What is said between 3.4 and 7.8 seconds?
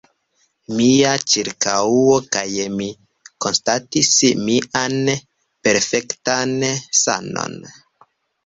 konstatis mian perfektan sanon.